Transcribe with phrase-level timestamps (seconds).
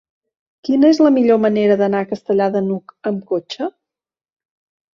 [0.67, 3.71] Quina és la millor manera d'anar a Castellar de n'Hug amb cotxe?